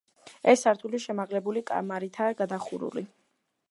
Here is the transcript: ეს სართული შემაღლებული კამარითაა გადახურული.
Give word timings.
ეს 0.53 0.63
სართული 0.67 1.03
შემაღლებული 1.03 1.65
კამარითაა 1.71 2.43
გადახურული. 2.45 3.09